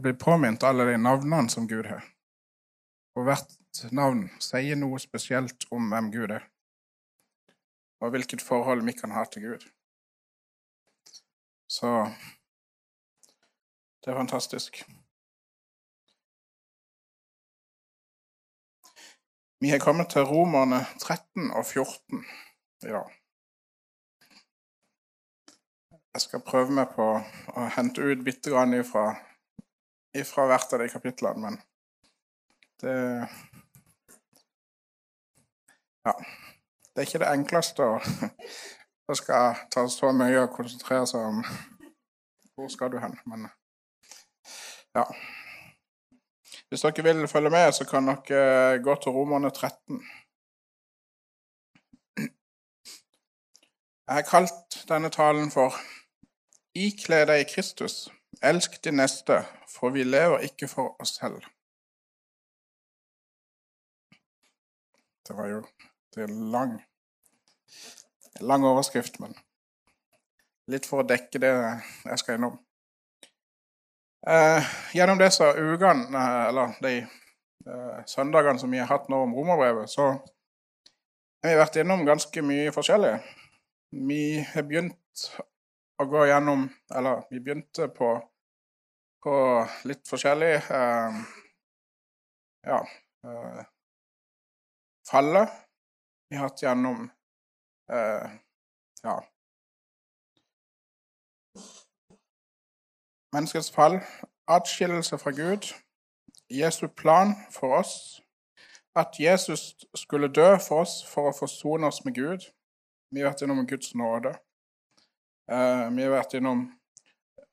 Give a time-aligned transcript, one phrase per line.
[0.00, 2.06] å bli påminnet alle de navnene som Gud har.
[3.18, 6.46] Og hvert navn sier noe spesielt om hvem Gud er,
[8.00, 9.68] og hvilket forhold vi kan ha til Gud.
[11.70, 11.92] Så
[14.00, 14.80] det er fantastisk.
[19.60, 22.24] Vi har kommet til Romerne 13 og 14
[22.88, 23.16] i dag.
[26.14, 29.12] Jeg skal prøve meg på å hente ut bitte grann ifra,
[30.16, 31.60] ifra hvert av de kapitlene, men
[32.82, 32.96] det
[36.06, 36.14] Ja.
[36.90, 41.42] Det er ikke det enkleste å skal ta så mye å konsentrere seg om
[42.54, 43.46] hvor skal du hen, men
[44.96, 45.04] ja.
[46.70, 50.00] Hvis dere vil følge med, så kan dere gå til Romerne 13.
[54.10, 55.74] Jeg har kalt denne talen for
[56.74, 58.08] Ikle deg Kristus,
[58.42, 61.42] elsk din neste, for vi lever ikke for oss selv.
[65.28, 65.60] Det var jo
[66.14, 66.80] det er lang,
[68.40, 69.36] lang overskrift, men
[70.70, 72.56] litt for å dekke det jeg skal innom.
[74.26, 79.36] Eh, gjennom disse ukene, eh, eller de eh, søndagene som vi har hatt nå om
[79.36, 83.14] romerbrevet, så har vi vært innom ganske mye forskjellig.
[84.10, 85.24] Vi har begynt
[86.00, 88.12] å gå gjennom Eller vi begynte på,
[89.22, 89.34] på
[89.88, 91.18] litt forskjellig eh,
[92.66, 92.80] Ja
[93.26, 93.60] eh,
[95.10, 95.50] Fallet.
[96.30, 97.10] Vi har hatt gjennom
[97.92, 98.38] eh,
[99.04, 99.18] Ja
[103.30, 104.00] Menneskets fall,
[104.50, 105.68] atskillelse fra Gud,
[106.50, 107.92] Jesu plan for oss,
[108.98, 112.48] at Jesus skulle dø for oss for å forsone oss med Gud.
[113.14, 114.32] Vi har vært innom Guds nåde.
[115.46, 116.64] Vi har vært innom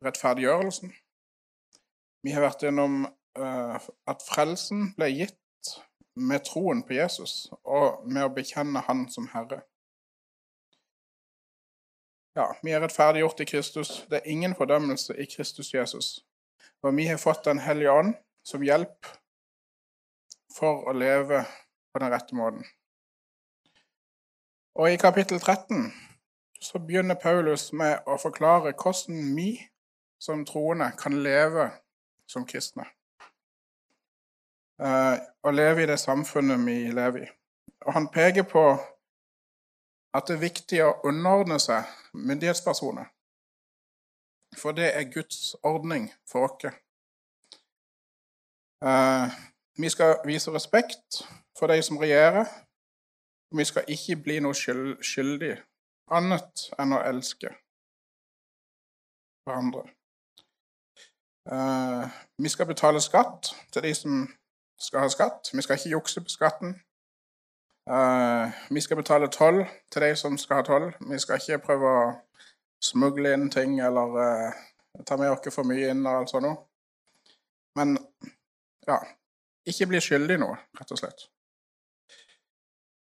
[0.02, 0.96] rettferdiggjørelsen.
[2.26, 3.06] Vi har vært gjennom
[3.40, 3.78] uh,
[4.10, 5.74] at frelsen ble gitt
[6.18, 9.62] med troen på Jesus og med å bekjenne Han som Herre.
[12.38, 13.92] Ja, vi er rettferdiggjort i Kristus.
[14.10, 16.10] Det er ingen fordømmelse i Kristus Jesus.
[16.86, 18.14] Og vi har fått Den hellige ånd
[18.46, 19.08] som hjelp
[20.54, 21.44] for å leve
[21.94, 22.66] på den rette måten.
[24.78, 25.90] Og i kapittel 13
[26.62, 29.50] så begynner Paulus med å forklare hvordan vi
[30.22, 31.72] som troende kan leve
[32.30, 32.86] som kristne.
[34.78, 37.30] Å leve i det samfunnet vi lever i.
[37.88, 38.64] Og han peker på
[40.18, 43.10] at det er viktig å underordne seg myndighetspersoner.
[44.58, 46.78] For det er Guds ordning for oss.
[48.86, 49.34] Uh,
[49.78, 51.24] vi skal vise respekt
[51.58, 52.46] for de som regjerer.
[53.52, 55.56] Vi skal ikke bli noe skyldig
[56.14, 57.52] annet enn å elske
[59.48, 59.86] hverandre.
[61.52, 64.28] Uh, vi skal betale skatt til de som
[64.80, 65.50] skal ha skatt.
[65.54, 66.76] Vi skal ikke jukse på skatten.
[67.90, 70.94] Uh, vi skal betale toll til de som skal ha toll.
[71.12, 72.10] Vi skal ikke prøve å
[72.84, 74.60] smugle inn ting eller uh,
[75.06, 76.68] ta med oss for mye inn og alt sånt.
[77.78, 77.98] Men
[78.88, 79.00] ja
[79.68, 81.26] Ikke bli skyldig noe, rett og slett.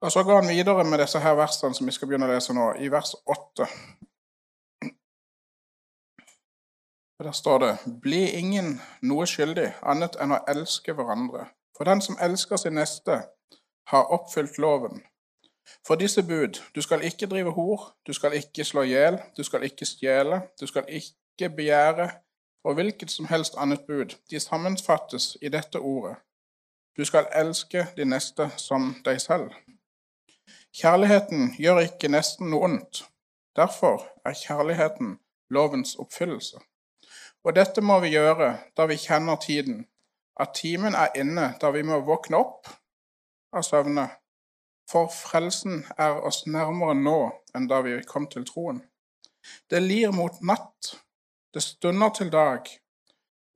[0.01, 2.55] Og Så går han videre med disse her versene som vi skal begynne å lese
[2.55, 3.67] nå, i vers 8.
[7.19, 11.49] Og Der står det Bli ingen noe skyldig annet enn å elske hverandre.
[11.77, 13.17] For den som elsker sin neste,
[13.91, 15.01] har oppfylt loven.
[15.87, 19.43] For disse bud du skal ikke drive hor, du skal ikke slå i hjel, du
[19.43, 22.09] skal ikke stjele, du skal ikke begjære,
[22.63, 26.15] og hvilket som helst annet bud, de sammenfattes i dette ordet.
[26.97, 29.51] Du skal elske de neste som deg selv.
[30.75, 33.03] Kjærligheten gjør ikke nesten noe ondt.
[33.55, 35.17] Derfor er kjærligheten
[35.49, 36.59] lovens oppfyllelse.
[37.43, 39.85] Og dette må vi gjøre da vi kjenner tiden,
[40.39, 42.67] at timen er inne da vi må våkne opp
[43.55, 44.07] av søvne.
[44.89, 47.19] For frelsen er oss nærmere nå
[47.55, 48.81] enn da vi kom til troen.
[49.69, 50.95] Det lir mot natt,
[51.53, 52.67] det stunder til dag.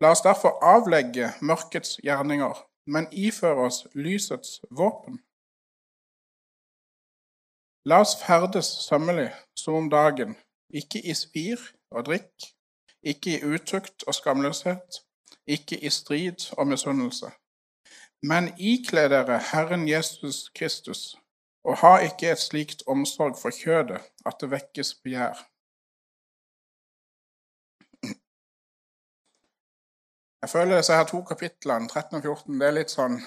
[0.02, 2.56] La oss derfor avlegge mørkets gjerninger,
[2.86, 5.20] men iføre oss lysets våpen.
[7.86, 9.30] La oss ferdes sømmelig
[9.60, 10.38] som om dagen,
[10.72, 11.60] ikke i svir
[11.92, 12.53] og drikk,
[13.04, 15.04] ikke i utukt og skamløshet,
[15.48, 17.32] ikke i strid og misunnelse.
[18.24, 21.16] Men ikle dere Herren Jesus Kristus,
[21.64, 25.50] og ha ikke et slikt omsorg for kjødet at det vekkes begjær.
[30.42, 33.22] Jeg føler disse her to kapitlene, 13 og 14, det er litt sånn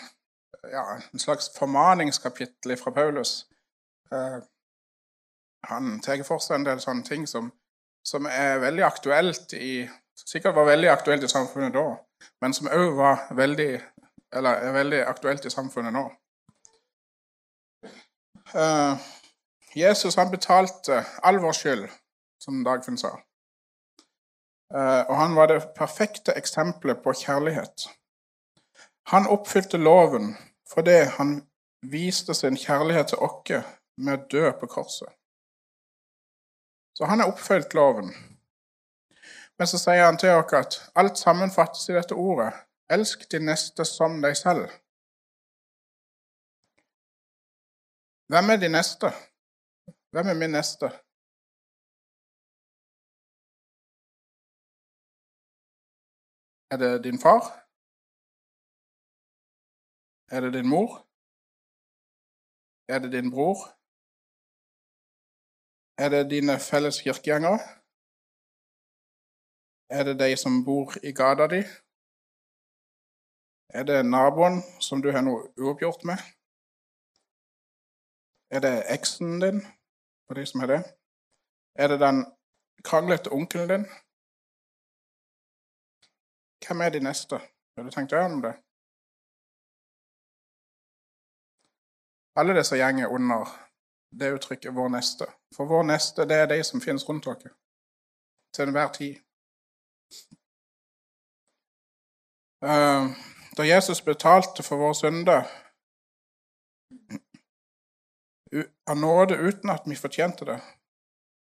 [0.72, 0.82] ja,
[1.12, 3.46] en slags formaningskapittel fra Paulus.
[4.12, 4.42] Eh,
[5.64, 7.48] han tar for seg en del sånne ting som,
[8.06, 9.88] som er veldig aktuelt i
[10.26, 11.84] Sikkert var veldig aktuelt i samfunnet da,
[12.40, 13.68] men som òg var veldig
[14.36, 16.02] Eller er veldig aktuelt i samfunnet nå.
[18.54, 18.98] Uh,
[19.76, 21.84] Jesus han betalte all vår skyld,
[22.42, 23.12] som Dagfinn sa.
[24.74, 27.86] Uh, og han var det perfekte eksempelet på kjærlighet.
[29.14, 30.34] Han oppfylte loven
[30.72, 31.38] fordi han
[31.86, 33.62] viste sin kjærlighet til oss
[33.96, 35.15] med å dø på korset.
[36.96, 38.08] Så han har oppfylt loven.
[39.58, 42.52] Men så sier han til oss at alt sammenfattes i dette ordet.
[42.96, 44.70] Elsk de neste som deg selv.
[48.32, 49.10] Hvem er de neste?
[50.12, 50.88] Hvem er min neste?
[56.72, 57.44] Er det din far?
[60.34, 60.90] Er det din mor?
[62.88, 63.58] Er det din bror?
[65.98, 67.58] Er det dine felles kirkegjengere?
[69.96, 71.62] Er det de som bor i gata di?
[73.78, 74.56] Er det naboen
[74.86, 76.20] som du har noe uoppgjort med?
[78.54, 79.60] Er det eksen din,
[80.26, 80.82] for de som har det?
[81.82, 82.18] Er det den
[82.88, 83.86] kranglete onkelen din?
[86.62, 87.36] Hvem er de neste?
[87.74, 88.54] Har du tenkt gjennom om det?
[92.38, 93.65] Alle disse gjenger under
[94.10, 95.32] det uttrykket 'vår neste'.
[95.56, 97.50] For vår neste, det er de som finnes rundt dere
[98.54, 99.14] til enhver tid.
[102.64, 103.04] Eh,
[103.56, 105.42] da Jesus betalte for våre synder
[108.90, 110.60] av nåde uten at vi fortjente det,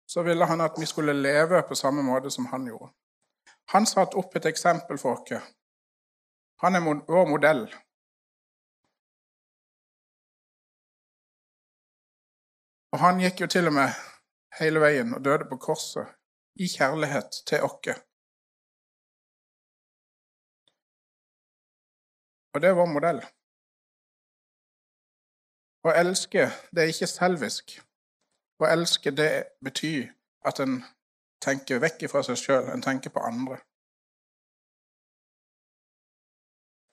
[0.06, 2.92] så ville han at vi skulle leve på samme måte som han gjorde.
[3.74, 5.44] Han satte opp et eksempel for oss.
[6.62, 7.68] Han er vår modell.
[12.94, 13.96] Og han gikk jo til og med
[14.60, 16.12] hele veien og døde på korset
[16.62, 18.02] i kjærlighet til oss.
[22.54, 23.24] Og det er vår modell.
[25.84, 27.74] Å elske, det er ikke selvisk.
[28.62, 29.32] Å elske, det
[29.66, 30.14] betyr
[30.46, 30.78] at en
[31.42, 33.58] tenker vekk fra seg sjøl, en tenker på andre.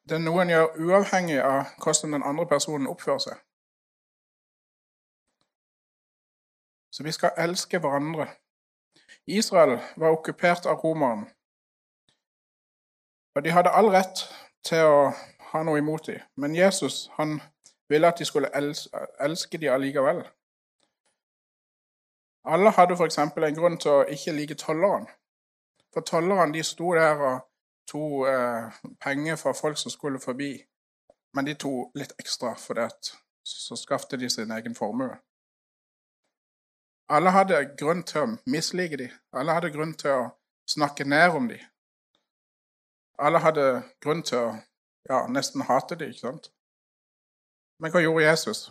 [0.09, 3.47] Det er noe en gjør uavhengig av hvordan den andre personen oppfører seg.
[7.01, 8.27] Så vi skal elske hverandre.
[9.27, 11.27] Israel var okkupert av romerne.
[13.35, 14.21] Og de hadde all rett
[14.69, 14.99] til å
[15.53, 16.19] ha noe imot dem.
[16.37, 17.39] Men Jesus han
[17.89, 20.21] ville at de skulle elske, dem allikevel.
[22.45, 23.19] Alle hadde f.eks.
[23.19, 25.09] en grunn til å ikke like tolleren.
[25.95, 27.41] For tollerne de sto der og
[27.89, 30.53] tok eh, penger fra folk som skulle forbi.
[31.33, 32.91] Men de tok litt ekstra, for det,
[33.41, 35.17] så skaffet de sin egen formue.
[37.11, 39.15] Alle hadde grunn til å mislike dem.
[39.35, 40.27] Alle hadde grunn til å
[40.71, 41.65] snakke ned om dem.
[43.19, 43.65] Alle hadde
[44.01, 44.53] grunn til å
[45.11, 46.53] ja, nesten hate dem, ikke sant?
[47.83, 48.71] Men hva gjorde Jesus?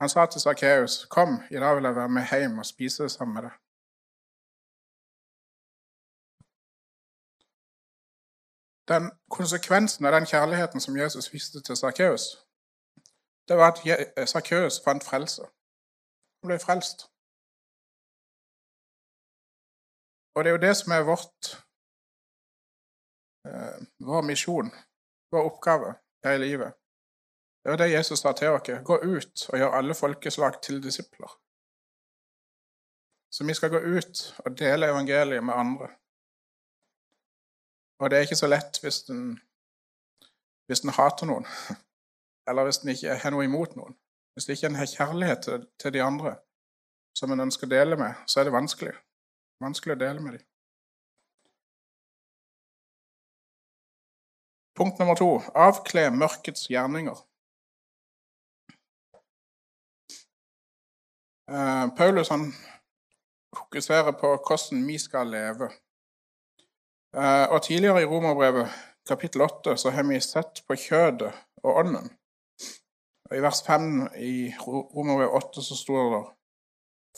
[0.00, 3.34] Han sa til Sakkeus, 'Kom, i dag vil jeg være med hjem og spise sammen
[3.34, 3.58] med deg.'
[8.88, 12.22] Den Konsekvensen av den kjærligheten som Jesus viste til Sakkeus,
[13.48, 15.42] det var at Sakkeus fant frelse.
[16.40, 17.08] Han ble frelst.
[20.38, 21.46] Og det er jo det som er vårt,
[23.46, 24.70] eh, vår misjon,
[25.34, 26.74] vår oppgave her i livet.
[27.64, 28.68] Det er det Jesus sa til oss.
[28.84, 31.32] Gå ut og gjør alle folkeslag til disipler.
[33.34, 35.88] Så vi skal gå ut og dele evangeliet med andre.
[37.98, 39.40] Og det er ikke så lett hvis en,
[40.66, 41.50] hvis en hater noen,
[42.48, 43.98] eller hvis en ikke har noe imot noen.
[44.32, 46.36] Hvis en ikke har kjærlighet til, til de andre
[47.18, 48.94] som en ønsker å dele med, så er det vanskelig.
[49.62, 50.44] Vanskelig å dele med dem.
[54.78, 57.16] Punkt nummer to avkle mørkets gjerninger.
[61.48, 62.52] Uh, Paulus han
[63.56, 65.72] fokuserer på hvordan vi skal leve.
[67.16, 68.70] Uh, og Tidligere i Romerbrevet
[69.08, 71.32] kapittel 8 så har vi sett på kjødet
[71.64, 72.10] og ånden.
[73.30, 73.88] Og I vers 5
[74.22, 76.24] i Romerbrevet 8 så står det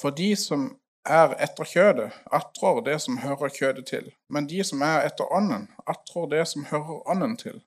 [0.00, 0.70] For de som
[1.10, 4.12] er etter kjødet, attrår det som hører kjødet til.
[4.28, 7.62] Men de som er etter ånden, attrår det som hører ånden til.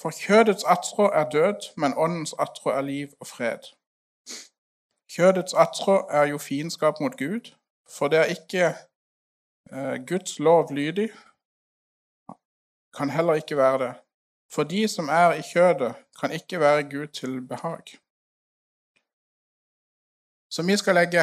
[0.00, 3.70] For kjødets attrå er død, men åndens attrå er liv og fred.
[5.16, 7.54] Kjødets attrå er jo fiendskap mot Gud,
[7.96, 8.64] for det er ikke
[9.72, 11.10] eh, Guds lov lydig,
[12.96, 13.94] kan heller ikke være det.
[14.52, 17.82] For de som er i kjødet, kan ikke være Gud til behag.
[20.50, 21.22] Så vi skal legge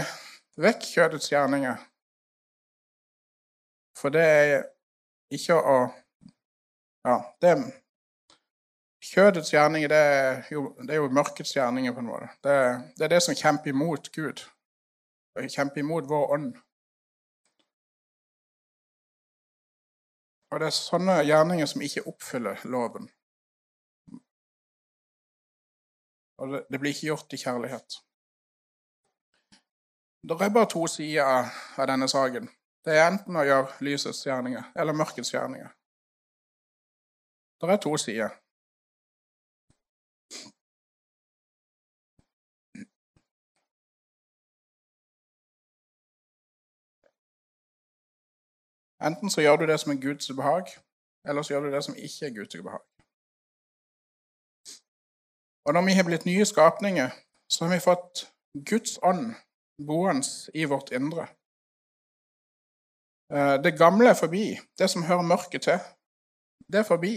[0.58, 1.78] Vekk kjødets gjerninger.
[3.98, 4.66] For det er
[5.34, 5.78] ikke å
[7.04, 7.58] Ja, det
[9.04, 12.30] Kjødets gjerninger det er, jo, det er jo mørkets gjerninger, på en måte.
[12.44, 12.54] Det,
[12.96, 14.46] det er det som kjemper imot Gud.
[15.36, 16.54] Det kjemper imot vår ånd.
[20.54, 23.10] Og det er sånne gjerninger som ikke oppfyller loven.
[26.40, 28.00] Og det, det blir ikke gjort i kjærlighet.
[30.28, 31.24] Det er bare to sider
[31.78, 32.46] av denne saken.
[32.86, 35.68] Det er enten å gjøre lysets gjerninger eller mørkets gjerninger.
[37.60, 38.32] Det er to sider.
[49.04, 50.66] Enten så gjør du det som er Guds behag,
[51.28, 52.84] eller så gjør du det som ikke er Guds behag.
[55.68, 57.10] Og når vi har blitt nye skapninger,
[57.52, 58.30] så har vi fått
[58.70, 59.36] Guds ånd
[59.78, 61.28] boende i vårt indre.
[63.34, 64.60] Eh, det gamle er forbi.
[64.78, 65.80] Det som hører mørket til,
[66.72, 67.16] det er forbi.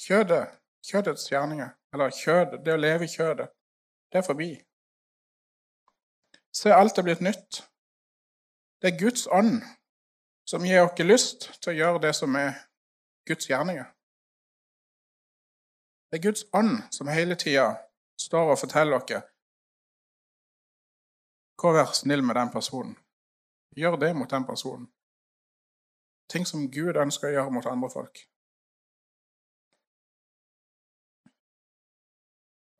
[0.00, 0.48] Kjødet,
[0.84, 3.48] kjødets gjerninger, eller kjødet, det å leve i kjødet,
[4.12, 4.50] det er forbi.
[6.52, 7.62] Se, alt er blitt nytt.
[8.82, 9.62] Det er Guds ånd
[10.44, 12.58] som gir oss lyst til å gjøre det som er
[13.28, 13.86] Guds gjerninger.
[16.10, 17.70] Det er Guds ånd som hele tida
[18.20, 19.22] står og forteller oss
[21.62, 22.96] Gå og vær snill med den personen.
[23.76, 24.88] Gjør det mot den personen.
[26.28, 28.18] Ting som Gud ønsker å gjøre mot andre folk.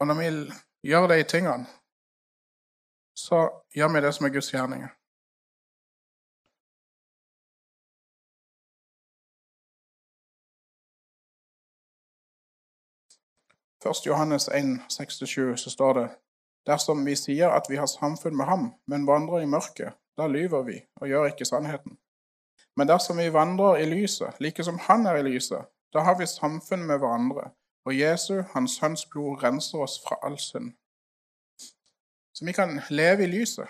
[0.01, 0.31] Og når vi
[0.91, 1.69] gjør de tingene,
[3.15, 3.39] så
[3.77, 4.91] gjør vi det som er Guds gjerninger.
[13.83, 16.09] Først Johannes 1, 6-7, så står det
[16.66, 20.62] Dersom vi sier at vi har samfunn med ham, men vandrer i mørket, da lyver
[20.62, 21.99] vi og gjør ikke sannheten.
[22.76, 26.26] Men dersom vi vandrer i lyset, like som han er i lyset, da har vi
[26.26, 27.50] samfunn med hverandre,
[27.85, 30.73] og Jesu, hans sønns blod, renser oss fra all synd.
[32.35, 33.69] Så vi kan leve i lyset.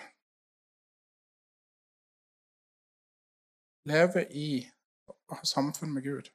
[3.85, 4.63] Leve i
[5.09, 6.29] å ha samfunn med Gud.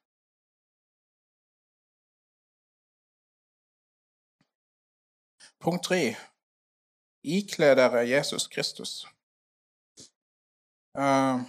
[5.64, 6.02] Punkt tre
[7.22, 9.06] ikle dere Jesus Kristus.
[10.98, 11.40] Eh,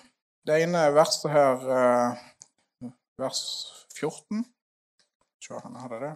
[0.47, 3.41] det ene verset her, eh, vers
[3.99, 4.45] 14
[5.41, 6.15] Se, han hadde det.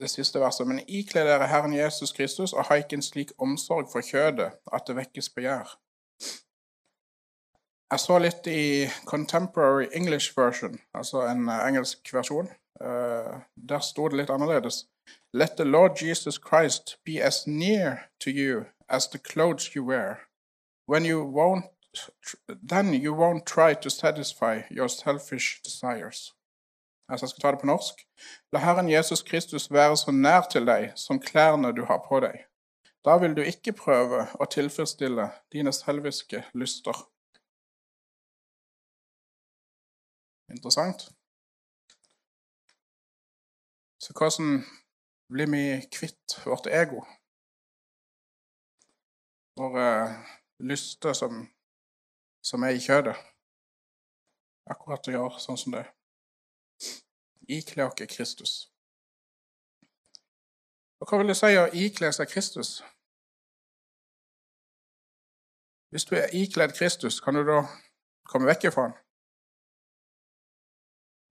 [0.00, 0.66] Det siste verset.
[0.66, 4.84] Men ikle dere Herren Jesus Kristus og ha ikke en slik omsorg for kjødet at
[4.86, 5.78] det vekkes begjær.
[7.92, 12.48] Jeg så litt i Contemporary English Version, altså en eh, engelsk versjon.
[12.82, 14.91] Der sto det litt annerledes.
[15.34, 20.28] Let the Lord Jesus Christ be as near to you as the clothes you wear.
[20.86, 21.64] When you won't,
[22.48, 26.34] then you won't try to satisfy your selfish desires.
[27.08, 27.94] Altså, jeg skal ta det på norsk.
[28.52, 32.44] La Herren Jesus Kristus være så nær til deg som klærne du har på deg.
[33.04, 36.96] Da vil du ikke prøve å tilfredsstille dine selviske lyster.
[40.50, 41.08] Interessant.
[43.98, 44.64] Så hvordan
[45.32, 47.04] blir vi kvitt vårt ego?
[49.60, 49.86] Våre
[50.58, 51.46] lyster som,
[52.44, 53.16] som er i kjødet?
[54.70, 55.86] Akkurat å gjøre sånn som det.
[57.48, 58.52] Ikle oss Kristus.
[61.02, 62.76] Og hva vil det si å ikle seg Kristus?
[65.92, 67.58] Hvis du er ikledd Kristus, kan du da
[68.30, 68.94] komme vekk ifra han?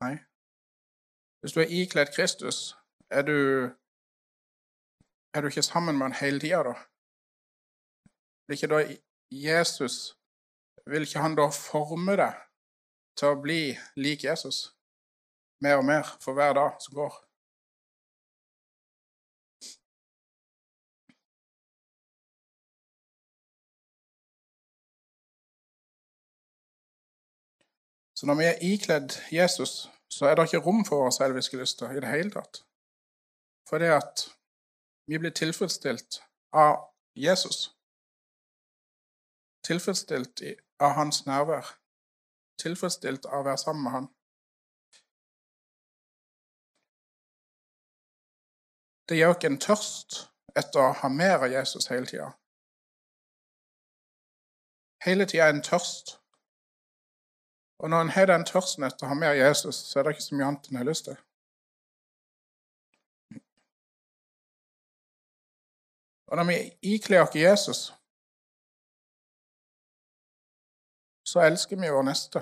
[0.03, 0.15] Nei.
[1.41, 2.59] Hvis du er ikledd Kristus,
[3.09, 3.37] er du,
[5.33, 6.73] er du ikke sammen med han hele tida, da?
[8.47, 8.97] Vil ikke da
[9.31, 10.17] Jesus
[10.85, 12.37] Vil ikke han da forme deg
[13.19, 14.71] til å bli lik Jesus
[15.61, 17.19] mer og mer for hver dag som går?
[28.17, 31.93] Så når vi er ikledd Jesus, så er det ikke rom for våre selviske lyster
[31.93, 32.63] i det hele tatt.
[33.69, 34.27] For det at
[35.05, 37.71] vi blir tilfredsstilt av Jesus.
[39.67, 40.41] Tilfredsstilt
[40.79, 41.65] av hans nærvær.
[42.61, 44.09] Tilfredsstilt av å være sammen med han.
[49.09, 50.21] Det gjør ikke en tørst
[50.55, 52.31] etter å ha mer av Jesus hele tida.
[55.03, 56.21] Hele tida en tørst
[57.81, 60.27] og når en har den tørsten etter å ha mer Jesus, så er det ikke
[60.27, 61.15] så mye annet en har lyst til.
[66.31, 66.57] Og når vi
[66.95, 67.79] ikler oss Jesus,
[71.27, 72.39] så elsker vi vår neste.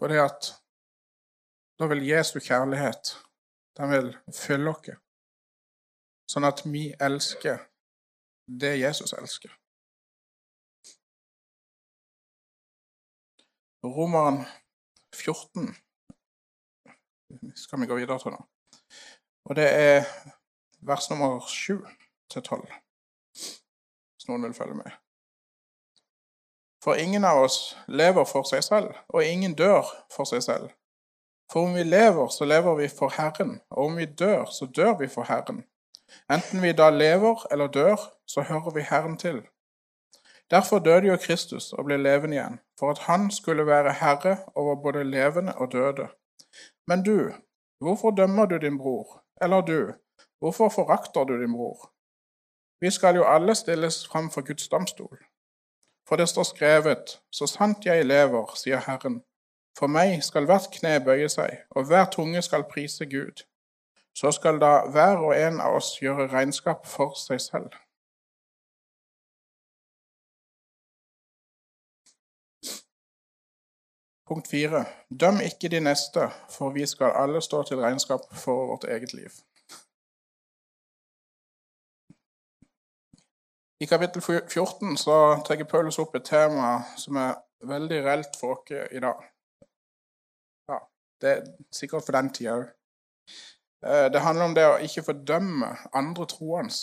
[0.00, 0.48] Fordi at
[1.78, 3.12] da vil Jesu kjærlighet
[3.76, 4.96] den vil fylle oss,
[6.32, 7.60] sånn at vi elsker
[8.62, 9.52] det Jesus elsker.
[13.84, 14.40] Romeren
[15.12, 15.68] 14
[17.54, 18.40] skal vi gå videre til nå.
[19.46, 20.08] Og det er
[20.86, 21.86] vers nummer 7
[22.30, 22.66] til 12,
[23.34, 24.90] hvis noen vil følge med.
[26.84, 29.82] For ingen av oss lever for seg selv, og ingen dør
[30.14, 30.68] for seg selv.
[31.50, 34.94] For om vi lever, så lever vi for Herren, og om vi dør, så dør
[35.00, 35.64] vi for Herren.
[36.30, 39.42] Enten vi da lever eller dør, så hører vi Herren til.
[40.50, 44.76] Derfor døde jo Kristus og ble levende igjen, for at han skulle være herre over
[44.82, 46.08] både levende og døde.
[46.86, 47.32] Men du,
[47.82, 49.24] hvorfor dømmer du din bror?
[49.42, 49.92] Eller du,
[50.38, 51.92] hvorfor forakter du din bror?
[52.80, 55.18] Vi skal jo alle stilles fram for Guds domstol.
[56.08, 59.22] For det står skrevet, så sant jeg lever, sier Herren,
[59.78, 63.42] for meg skal hvert kne bøye seg, og hver tunge skal prise Gud.
[64.16, 67.74] Så skal da hver og en av oss gjøre regnskap for seg selv.
[74.26, 74.84] Punkt fire.
[75.20, 79.30] Døm ikke de neste, for vi skal alle stå til regnskap for vårt eget liv.
[83.80, 87.34] I kapittel 14 så tar Paulus opp et tema som er
[87.68, 89.18] veldig reelt for oss i dag.
[90.70, 90.78] Ja,
[91.20, 91.42] det er
[91.72, 92.70] sikkert for den tida òg.
[93.84, 96.78] Eh, det handler om det å ikke fordømme andre troende.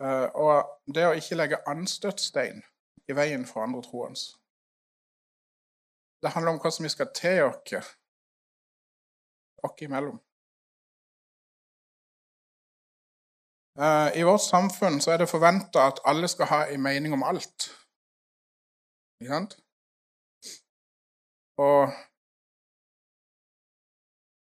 [0.00, 2.64] Eh, og det å ikke legge anstøtstein
[3.08, 4.24] i veien for andre troende.
[6.24, 7.92] Det handler om hva som vi skal til oss
[9.66, 10.16] oss imellom.
[14.16, 17.68] I vårt samfunn så er det forventa at alle skal ha en mening om alt.
[19.20, 19.56] Ikke sant?
[21.60, 21.92] Og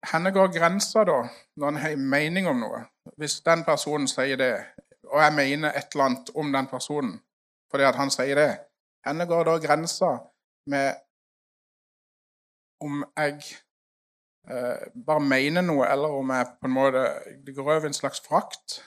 [0.09, 1.19] hvor går grensa da,
[1.57, 2.81] når en har en mening om noe?
[3.21, 4.53] Hvis den personen sier det,
[5.09, 7.19] og jeg mener et eller annet om den personen
[7.69, 8.51] fordi at han sier det,
[9.05, 10.09] hvor går da grensa
[10.73, 10.95] med
[12.81, 13.43] om jeg
[14.49, 17.03] eh, bare mener noe, eller om jeg på en måte
[17.45, 18.79] det går over en slags frakt.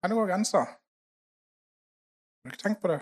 [0.00, 0.58] Hvor gå grenser?
[0.58, 3.00] Har du ikke tenkt på det?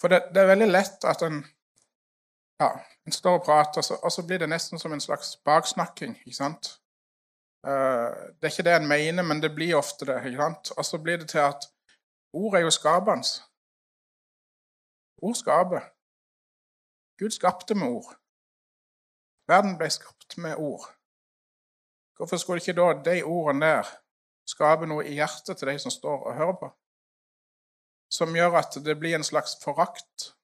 [0.00, 1.44] For det, det, er veldig lett at en
[2.60, 2.70] ja,
[3.06, 6.16] en står og prater, og så, og så blir det nesten som en slags baksnakking.
[6.26, 6.80] ikke sant?
[7.66, 10.20] Uh, det er ikke det en mener, men det blir ofte det.
[10.26, 10.70] ikke sant?
[10.78, 11.68] Og så blir det til at
[12.32, 13.28] ord er jo skapende.
[15.22, 15.80] Ord skaper.
[17.18, 18.16] Gud skapte med ord.
[19.48, 20.86] Verden ble skapt med ord.
[22.16, 24.03] Hvorfor skulle ikke da de ordene der
[24.48, 26.70] skape noe i hjertet til de som står og hører på?
[28.12, 30.34] Som gjør at det blir en slags forakt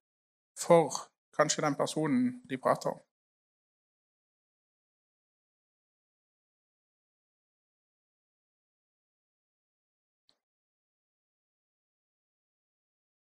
[0.59, 0.97] for
[1.37, 3.01] kanskje den personen de prater om.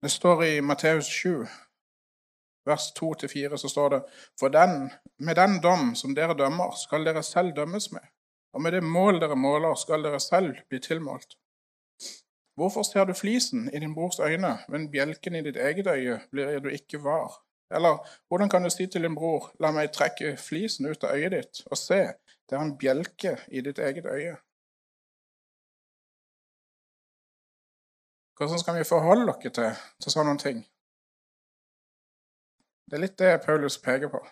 [0.02, 1.46] Det står i Matteus 7
[2.68, 4.02] vers 2-4 så står det
[4.40, 8.04] For den, med den dom som dere dømmer, skal dere selv dømmes med,
[8.58, 11.36] og med det mål dere måler, skal dere selv bli tilmålt.
[12.58, 16.58] Hvorfor ser du flisen i din brors øyne, men bjelken i ditt eget øye blir
[16.58, 17.36] du ikke var?
[17.70, 21.36] Eller hvordan kan du si til din bror, la meg trekke flisen ut av øyet
[21.36, 22.00] ditt, og se,
[22.50, 24.34] det er en bjelke i ditt eget øye?
[28.36, 29.70] Hvordan skal vi forholde dere til,
[30.02, 30.66] til sånne ting?
[32.90, 34.26] Det er litt det Paulus peker på.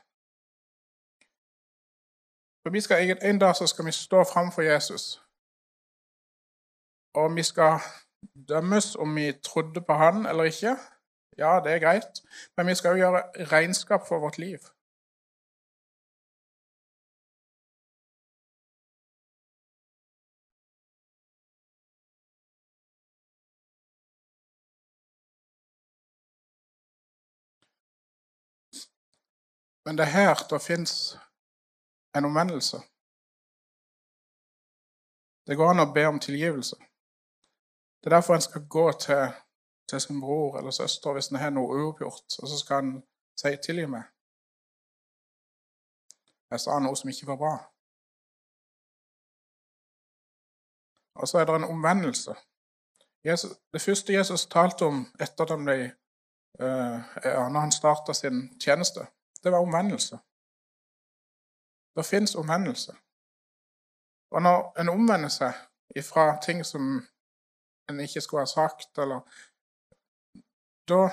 [2.66, 5.22] For vi skal, En dag så skal vi stå framfor Jesus.
[7.14, 7.78] Og vi skal
[8.48, 10.76] dømmes om vi trodde på han eller ikke.
[11.38, 12.22] Ja, det er greit.
[12.56, 14.58] Men vi skal jo gjøre regnskap for vårt liv.
[29.84, 31.18] Men det er her det fins
[32.16, 32.78] en omvendelse.
[35.46, 36.76] Det går an å be om tilgivelse.
[38.00, 39.28] Det er derfor en skal gå til,
[39.88, 42.92] til sin bror eller søster hvis en har noe uoppgjort, og så skal en
[43.40, 44.10] si 'tilgi meg'.
[46.50, 47.54] Jeg sa noe som ikke var bra.
[51.14, 52.34] Og så er det en omvendelse.
[53.24, 59.06] Jesus, det første Jesus talte om etter at han uh, han starta sin tjeneste,
[59.44, 60.18] det var omvendelse.
[61.96, 62.92] Det fins omvendelse.
[64.30, 65.54] Og når en omvender seg
[65.96, 67.06] ifra ting som
[67.88, 69.20] en ikke skulle ha sagt, eller
[70.88, 71.06] da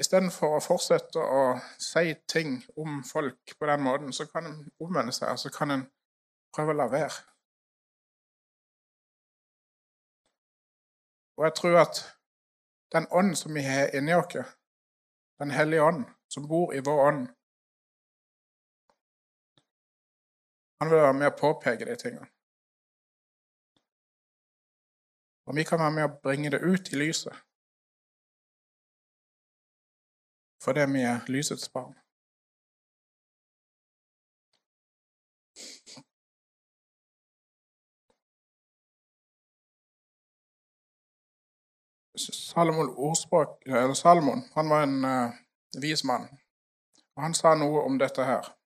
[0.00, 1.42] istedenfor å fortsette å
[1.78, 5.70] si ting om folk på den måten, så kan en omvende seg, og så kan
[5.70, 5.86] en
[6.54, 7.22] prøve å la være.
[11.36, 12.02] Og jeg tror at
[12.94, 14.36] den ånd som vi har inni oss,
[15.38, 17.22] Den hellige ånd, som bor i vår ånd
[20.80, 22.28] Han vil være med å påpeke de tingene.
[25.46, 27.36] Og vi kan være med å bringe det ut i lyset.
[30.64, 31.92] Fordi vi er lysets barn.
[42.16, 43.62] Salomon, ordspråk,
[43.94, 45.34] Salomon han var en uh,
[45.82, 46.28] vis mann.
[47.16, 48.63] Og Han sa noe om dette her.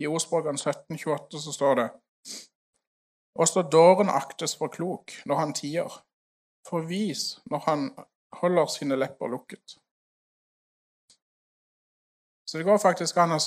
[0.00, 1.88] I ordspråkene 1728 så står det
[3.34, 5.92] Også dåren aktes for klok når han tier,
[6.68, 7.86] for vis når han
[8.40, 9.78] holder sine lepper lukket.
[12.46, 13.40] Så det går faktisk an å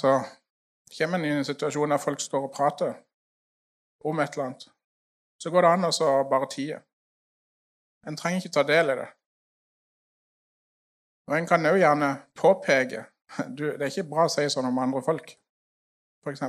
[0.98, 2.96] komme inn i en situasjon der folk står og prater
[4.06, 4.68] om et eller annet.
[5.38, 6.80] Så går det an å bare tie.
[8.08, 9.08] En trenger ikke ta del i det.
[11.30, 13.06] Og en kan òg gjerne påpeke
[13.58, 15.32] du, Det er ikke bra å si sånn om andre folk,
[16.26, 16.42] f.eks.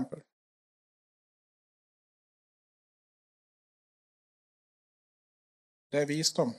[5.92, 6.52] Det er visdom.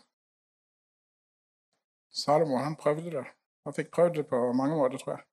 [2.22, 3.26] Salomo han prøvde det.
[3.64, 5.24] Han fikk prøvd det på mange måter, tror jeg.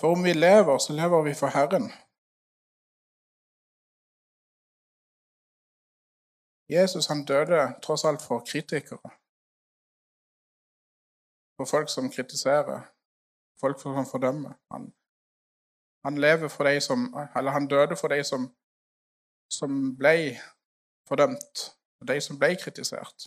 [0.00, 1.86] For om vi lever, så lever vi for Herren.
[6.76, 9.10] Jesus han døde tross alt for kritikere.
[11.56, 12.80] For folk som kritiserer,
[13.60, 14.52] folk som fordømmer.
[14.72, 14.82] Han,
[16.06, 16.98] han lever for de som,
[17.36, 18.42] eller han døde for de som,
[19.58, 20.16] som ble
[21.08, 21.56] fordømt,
[22.00, 23.18] og de som ble kritisert.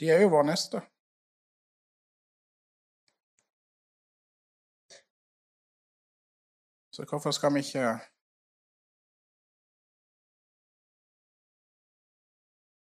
[0.00, 0.78] De er jo vår neste.
[6.94, 7.88] Så hvorfor skal vi ikke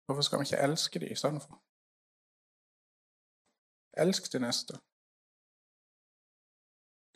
[0.07, 1.68] Hvorfor skal vi ikke elske dem istedenfor?
[4.05, 4.75] Elsk de neste.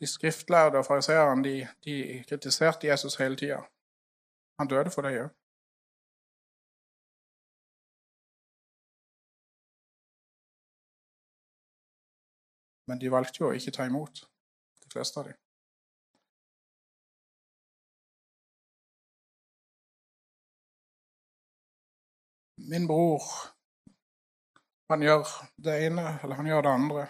[0.01, 3.61] De skriftlærde og fariseerne de, de kritiserte Jesus hele tida.
[4.59, 5.31] Han døde for det òg.
[12.88, 14.25] Men de valgte jo å ikke ta imot,
[14.83, 15.38] de fleste av dem.
[22.73, 23.23] Min bror,
[24.92, 25.28] han gjør
[25.64, 27.09] det ene, eller han gjør det andre.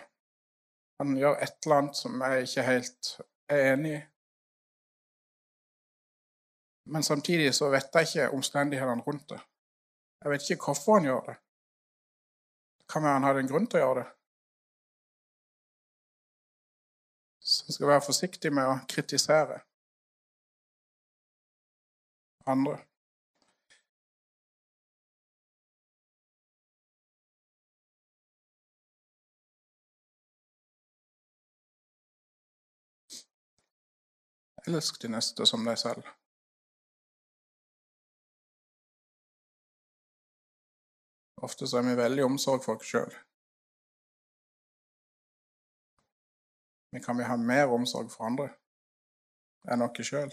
[1.03, 3.13] Han gjør et eller annet som jeg ikke helt
[3.51, 4.01] er enig i.
[6.95, 9.41] Men samtidig så vet jeg ikke omstendighetene rundt det.
[10.23, 11.37] Jeg vet ikke hvorfor han gjør det.
[12.79, 14.09] Det Kan være han hadde en grunn til å gjøre det.
[17.43, 19.59] Så jeg skal være forsiktig med å kritisere
[22.47, 22.79] andre.
[34.67, 36.07] Elsk de neste som deg selv.
[41.43, 43.17] Ofte så er vi veldig omsorg for oss sjøl.
[46.95, 48.53] Men kan vi ha mer omsorg for andre
[49.73, 50.31] enn oss sjøl?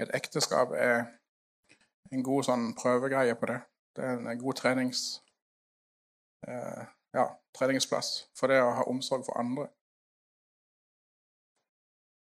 [0.00, 1.04] Et ekteskap er
[2.12, 3.60] en god sånn prøvegreie på det.
[3.94, 5.06] Det er en god trenings...
[6.48, 6.84] Eh,
[7.14, 7.26] ja,
[7.58, 9.68] treningsplass for det å ha omsorg for andre.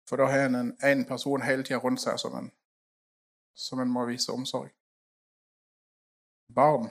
[0.10, 2.50] For da har en én person hele tida rundt seg som en,
[3.54, 4.74] som en må vise omsorg.
[6.56, 6.90] Barn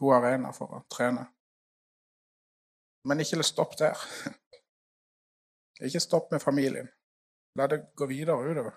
[0.00, 1.26] god arena for å trene.
[3.08, 3.96] Men ikke stopp der.
[5.86, 6.88] Ikke stopp med familien.
[7.56, 8.74] La det gå videre utover.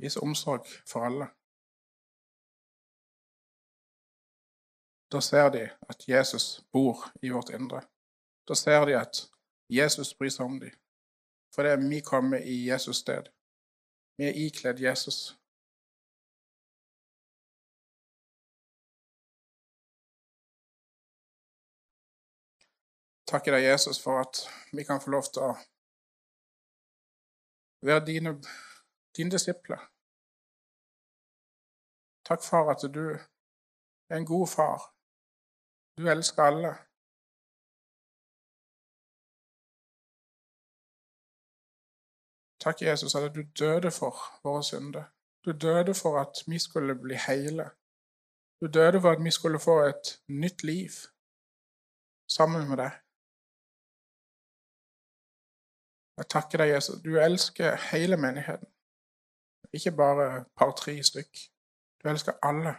[0.00, 1.28] Vis omsorg for alle.
[5.12, 7.80] Da ser de at Jesus bor i vårt indre.
[8.48, 9.24] Da ser de at
[9.68, 10.74] Jesus bryr seg om dem.
[11.54, 13.28] For det er vi kommer i Jesus sted.
[14.18, 15.38] Vi er ikledd Jesus.
[23.28, 24.40] Takker deg, Jesus, for at
[24.72, 25.50] vi kan få lov til å
[27.84, 28.32] være dine,
[29.16, 29.82] dine disipler.
[32.24, 34.97] Takk for at du er en god far.
[35.98, 36.72] Du elsker alle.
[42.64, 45.04] Takk, Jesus, at du døde for våre synder.
[45.44, 47.64] Du døde for at vi skulle bli hele.
[48.60, 50.06] Du døde for at vi skulle få et
[50.42, 50.92] nytt liv
[52.36, 52.92] sammen med deg.
[56.18, 56.98] Jeg takker deg, Jesus.
[57.06, 58.70] Du elsker hele menigheten.
[59.76, 61.32] Ikke bare par-tre stykk.
[61.98, 62.72] Du elsker alle.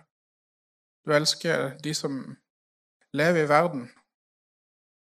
[1.05, 2.13] Du elsker de som
[3.13, 3.89] lever i verden.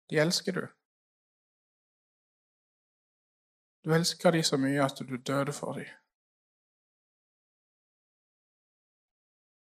[0.09, 0.67] De elsker du.
[3.85, 5.89] Du elsker de så mye at du døde for dem.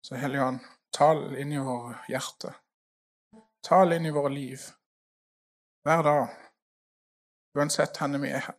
[0.05, 0.61] Så Hellige
[0.93, 2.57] tal inn i våre hjerter.
[3.65, 4.61] Tal inn i våre liv.
[5.85, 6.35] Hver dag.
[7.55, 8.51] Uansett hvor vi er.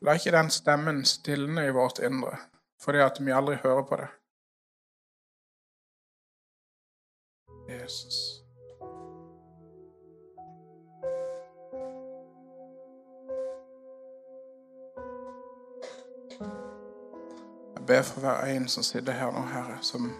[0.00, 2.38] La ikke den stemmen stilne i vårt indre
[2.80, 4.06] fordi at vi aldri hører på det.
[7.70, 8.14] Jesus.
[17.76, 20.12] Jeg ber for hver en som sitter her nå, Herre, som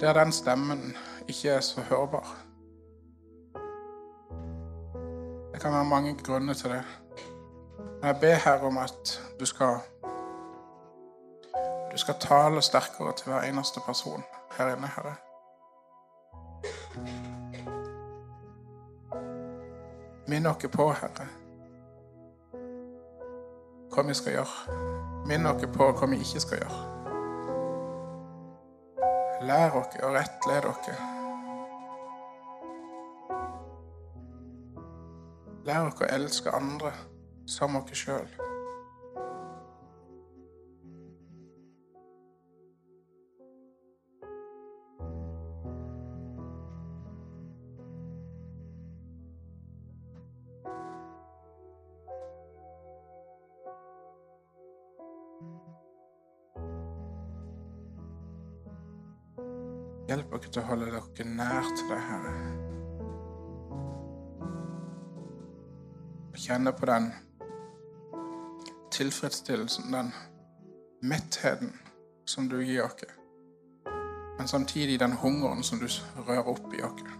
[0.00, 0.96] der den stemmen
[1.28, 2.36] ikke er så hørbar.
[5.52, 6.82] Det kan være mange grunner til det.
[7.78, 9.76] Men jeg ber Herre om at du skal
[11.92, 14.22] du skal tale sterkere til hver eneste person
[14.58, 15.29] her inne, Herre.
[20.30, 21.24] Minn oss på, Herre,
[23.90, 24.74] hva vi skal gjøre.
[25.26, 26.82] Minn oss på hva vi ikke skal gjøre.
[29.48, 30.92] Lær oss og rettled oss.
[35.66, 36.94] Lær oss å elske andre
[37.50, 38.30] som oss sjøl.
[60.50, 62.34] Til å holde dere nær til deg, Herre.
[66.40, 67.10] Kjenne på den
[68.90, 70.12] tilfredsstillelsen, den
[71.02, 71.74] mettheten
[72.24, 73.04] som du gir oss.
[74.38, 75.86] Men samtidig den hungeren som du
[76.16, 77.19] rører opp i oss.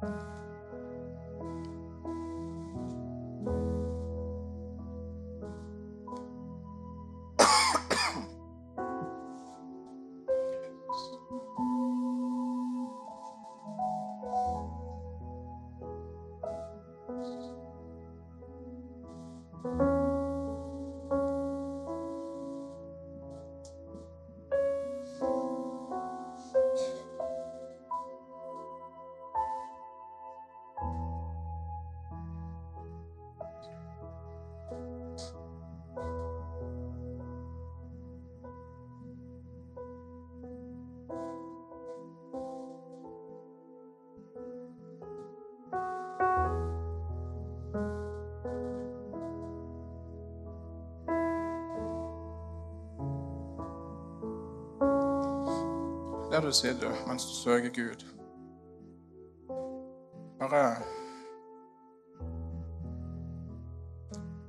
[0.00, 0.27] Der
[56.48, 58.04] du sitter mens du søker Gud.
[60.38, 60.76] Bare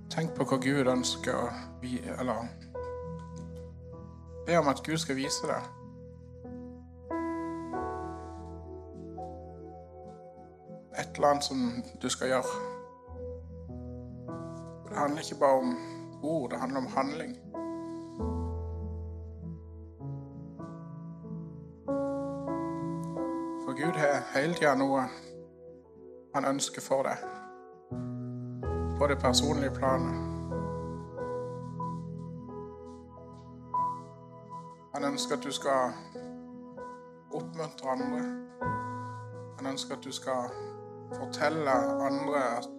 [0.10, 1.50] tenk på hva Gud ønsker å
[2.20, 2.48] Eller
[4.48, 5.68] be om at Gud skal vise deg.
[11.00, 12.56] Et eller annet som du skal gjøre.
[14.88, 15.76] Det handler ikke bare om
[16.24, 17.38] ord, det handler om handling.
[24.42, 25.04] Hele tida noe
[26.36, 27.18] han ønsker for deg.
[29.00, 30.16] På det personlige planet.
[34.94, 35.94] Han ønsker at du skal
[37.34, 38.22] oppmuntre andre.
[39.58, 40.52] Han ønsker at du skal
[41.16, 41.72] fortelle
[42.10, 42.70] andre at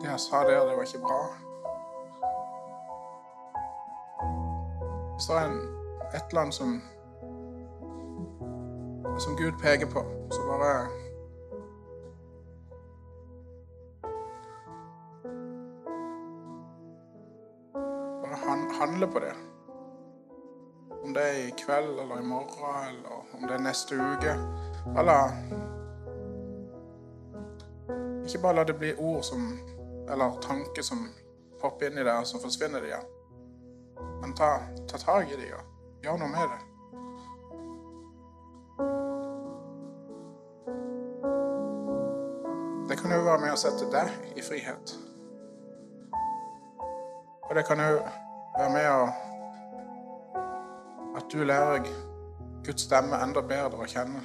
[0.00, 1.20] det jeg sa der, det var ikke bra.
[5.12, 5.60] Hvis det er en,
[6.14, 6.82] et eller annet som
[9.18, 10.00] som Gud peker på,
[10.30, 10.88] så bare
[18.22, 19.32] Bare handle på det.
[21.04, 24.34] Om det er i kveld eller i morgen eller om det er neste uke.
[24.98, 25.30] Eller
[28.24, 29.58] Ikke bare la det bli ord som
[30.10, 31.08] eller tanker som
[31.60, 32.96] popper inn i deg, og så forsvinner de.
[34.20, 36.58] Men ta, ta tak i det og gjør noe med det.
[36.60, 36.65] Det
[43.56, 44.92] å sette deg i frihet.
[47.46, 48.00] Og det kan jo
[48.58, 49.06] være med å
[51.16, 51.86] At du lærer
[52.64, 54.20] Guds stemme enda bedre å kjenne.